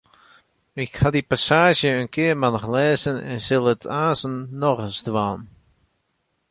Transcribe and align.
Ik 0.83 0.91
haw 0.99 1.11
dy 1.13 1.21
passaazje 1.29 1.91
in 2.01 2.11
kearmannich 2.15 2.67
lêzen 2.73 3.17
en 3.31 3.39
sil 3.47 3.65
it 3.73 3.83
aanstens 4.01 4.43
noch 4.61 4.79
ris 4.81 4.99
dwaan. 5.07 5.41